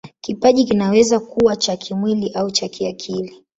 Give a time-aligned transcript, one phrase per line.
[0.21, 3.43] Kipaji kinaweza kuwa cha kimwili au cha kiakili.